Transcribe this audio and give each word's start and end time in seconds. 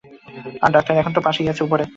আর 0.61 0.69
doctor 0.71 0.93
এখন 0.97 1.11
তার 1.13 1.23
পাশেই 1.23 1.49
আছে, 1.49 1.61
উপরে। 1.63 1.83